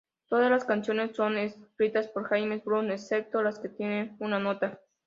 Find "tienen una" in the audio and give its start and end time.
3.69-4.39